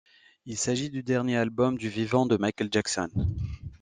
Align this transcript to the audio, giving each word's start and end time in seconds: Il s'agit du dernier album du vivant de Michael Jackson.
Il 0.47 0.57
s'agit 0.57 0.89
du 0.89 1.03
dernier 1.03 1.37
album 1.37 1.77
du 1.77 1.87
vivant 1.87 2.25
de 2.25 2.35
Michael 2.35 2.69
Jackson. 2.71 3.09